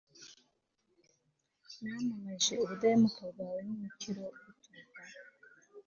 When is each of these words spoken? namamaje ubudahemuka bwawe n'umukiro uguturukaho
namamaje 1.81 2.53
ubudahemuka 2.63 3.21
bwawe 3.31 3.59
n'umukiro 3.65 4.23
uguturukaho 4.37 5.15